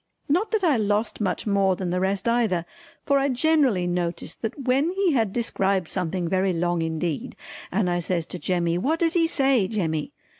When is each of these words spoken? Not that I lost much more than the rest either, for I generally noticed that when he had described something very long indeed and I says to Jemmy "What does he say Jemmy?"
Not 0.27 0.49
that 0.49 0.63
I 0.63 0.77
lost 0.77 1.21
much 1.21 1.45
more 1.45 1.75
than 1.75 1.91
the 1.91 1.99
rest 1.99 2.27
either, 2.27 2.65
for 3.05 3.19
I 3.19 3.29
generally 3.29 3.85
noticed 3.85 4.41
that 4.41 4.57
when 4.63 4.89
he 4.89 5.11
had 5.11 5.31
described 5.31 5.87
something 5.87 6.27
very 6.27 6.53
long 6.53 6.81
indeed 6.81 7.35
and 7.71 7.87
I 7.87 7.99
says 7.99 8.25
to 8.33 8.39
Jemmy 8.39 8.79
"What 8.79 9.01
does 9.01 9.13
he 9.13 9.27
say 9.27 9.67
Jemmy?" 9.67 10.11